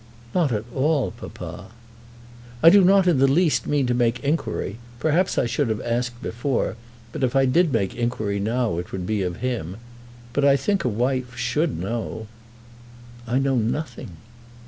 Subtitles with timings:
[0.33, 1.67] "Not at all, papa."
[2.63, 4.79] "I do not in the least mean to make inquiry.
[4.99, 6.75] Perhaps I should have asked before;
[7.11, 9.77] but if I did make inquiry now it would be of him.
[10.33, 12.25] But I think a wife should know."
[13.27, 14.17] "I know nothing."